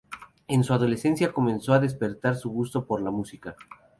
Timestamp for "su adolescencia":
0.63-1.31